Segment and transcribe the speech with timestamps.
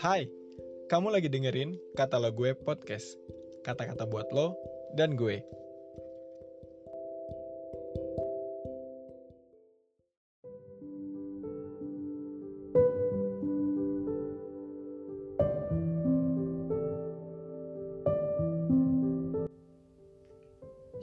[0.00, 0.24] Hai,
[0.88, 3.20] kamu lagi dengerin Kata Lo Gue Podcast.
[3.60, 4.56] Kata-kata buat lo
[4.96, 5.44] dan gue.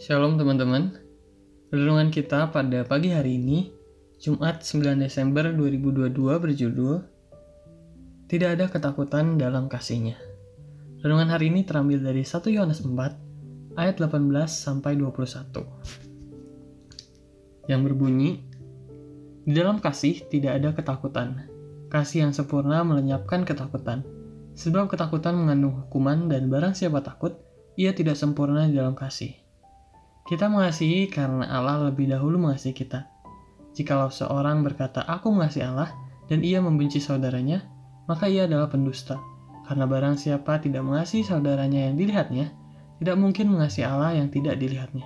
[0.02, 0.98] Shalom teman-teman.
[1.70, 3.70] Renungan kita pada pagi hari ini,
[4.18, 7.17] Jumat 9 Desember 2022 berjudul
[8.28, 10.20] Tidak ada ketakutan dalam kasihnya.
[11.00, 15.64] Renungan hari ini terambil dari 1 Yohanes 4 ayat 18 sampai 21.
[17.72, 18.44] Yang berbunyi,
[19.48, 21.48] Di dalam kasih tidak ada ketakutan.
[21.88, 24.04] Kasih yang sempurna melenyapkan ketakutan.
[24.60, 27.40] Sebab ketakutan mengandung hukuman dan barang siapa takut,
[27.80, 29.40] ia tidak sempurna di dalam kasih.
[30.28, 33.08] Kita mengasihi karena Allah lebih dahulu mengasihi kita.
[33.72, 35.96] Jikalau seorang berkata, "Aku mengasihi Allah,"
[36.28, 39.20] dan ia membenci saudaranya, maka ia adalah pendusta.
[39.68, 42.56] Karena barang siapa tidak mengasihi saudaranya yang dilihatnya,
[43.04, 45.06] tidak mungkin mengasihi Allah yang tidak dilihatnya.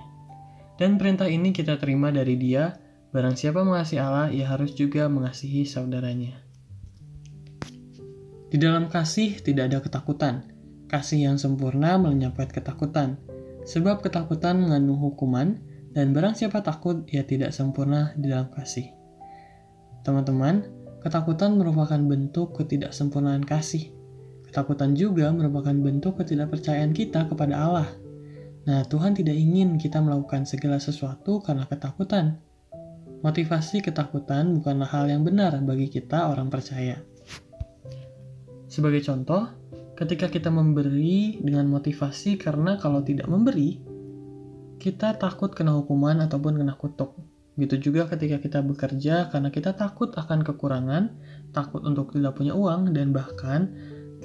[0.78, 2.72] Dan perintah ini kita terima dari Dia:
[3.10, 6.38] barang siapa mengasihi Allah, ia harus juga mengasihi saudaranya.
[8.48, 10.34] Di dalam kasih tidak ada ketakutan.
[10.86, 13.16] Kasih yang sempurna melenyapkan ketakutan
[13.62, 15.62] Sebab ketakutan mengandung hukuman,
[15.94, 18.90] dan barang siapa takut, ia tidak sempurna di dalam kasih.
[20.02, 20.66] Teman-teman,
[21.02, 23.90] ketakutan merupakan bentuk ketidaksempurnaan kasih.
[24.46, 27.88] Ketakutan juga merupakan bentuk ketidakpercayaan kita kepada Allah.
[28.62, 32.38] Nah, Tuhan tidak ingin kita melakukan segala sesuatu karena ketakutan.
[33.26, 37.02] Motivasi ketakutan bukanlah hal yang benar bagi kita orang percaya.
[38.70, 39.50] Sebagai contoh,
[39.98, 43.82] ketika kita memberi dengan motivasi karena kalau tidak memberi,
[44.78, 47.31] kita takut kena hukuman ataupun kena kutuk.
[47.56, 51.12] Gitu juga ketika kita bekerja karena kita takut akan kekurangan,
[51.52, 53.68] takut untuk tidak punya uang, dan bahkan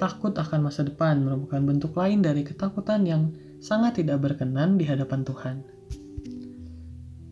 [0.00, 5.26] takut akan masa depan merupakan bentuk lain dari ketakutan yang sangat tidak berkenan di hadapan
[5.26, 5.56] Tuhan.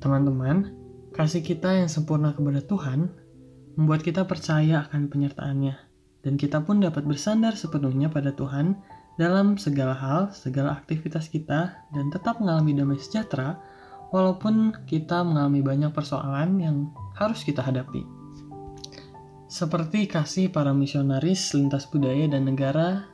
[0.02, 0.74] Teman-teman,
[1.16, 3.08] kasih kita yang sempurna kepada Tuhan
[3.80, 5.86] membuat kita percaya akan penyertaannya
[6.26, 8.74] dan kita pun dapat bersandar sepenuhnya pada Tuhan
[9.14, 13.56] dalam segala hal, segala aktivitas kita, dan tetap mengalami damai sejahtera,
[14.10, 16.76] walaupun kita mengalami banyak persoalan yang
[17.16, 18.04] harus kita hadapi.
[19.46, 23.06] Seperti kasih para misionaris lintas budaya dan negara,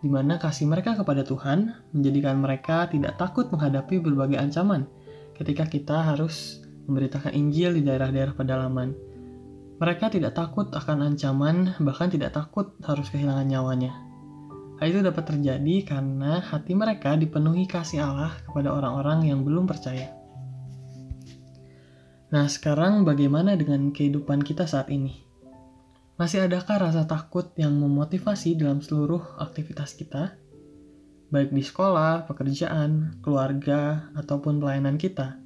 [0.00, 4.88] di mana kasih mereka kepada Tuhan menjadikan mereka tidak takut menghadapi berbagai ancaman
[5.36, 9.10] ketika kita harus memberitakan Injil di daerah-daerah pedalaman
[9.80, 14.09] mereka tidak takut akan ancaman, bahkan tidak takut harus kehilangan nyawanya.
[14.80, 20.08] Hal itu dapat terjadi karena hati mereka dipenuhi kasih Allah kepada orang-orang yang belum percaya.
[22.32, 25.20] Nah, sekarang bagaimana dengan kehidupan kita saat ini?
[26.16, 30.40] Masih adakah rasa takut yang memotivasi dalam seluruh aktivitas kita?
[31.28, 35.36] Baik di sekolah, pekerjaan, keluarga, ataupun pelayanan kita.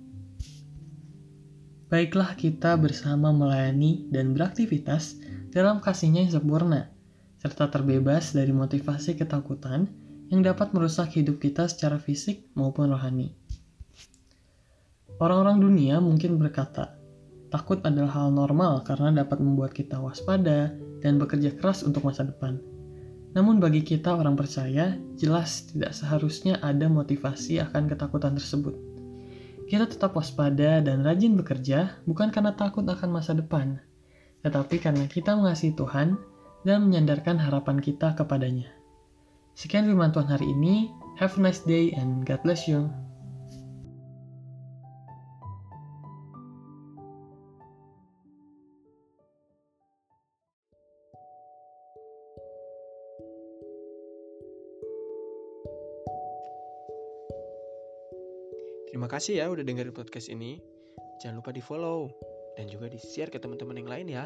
[1.90, 5.18] Baiklah kita bersama melayani dan beraktivitas
[5.50, 6.93] dalam kasihnya yang sempurna,
[7.44, 9.84] serta terbebas dari motivasi ketakutan
[10.32, 13.36] yang dapat merusak hidup kita secara fisik maupun rohani.
[15.20, 16.96] Orang-orang dunia mungkin berkata,
[17.52, 20.72] takut adalah hal normal karena dapat membuat kita waspada
[21.04, 22.56] dan bekerja keras untuk masa depan.
[23.36, 28.94] Namun bagi kita orang percaya, jelas tidak seharusnya ada motivasi akan ketakutan tersebut
[29.64, 33.80] kita tetap waspada dan rajin bekerja bukan karena takut akan masa depan,
[34.44, 36.20] tetapi karena kita mengasihi Tuhan
[36.64, 38.66] dan menyandarkan harapan kita kepadanya.
[39.54, 40.90] Sekian firman Tuhan hari ini.
[41.14, 42.90] Have a nice day and God bless you.
[58.90, 60.58] Terima kasih ya udah dengerin podcast ini.
[61.22, 62.10] Jangan lupa di follow
[62.58, 64.24] dan juga di share ke teman-teman yang lain ya.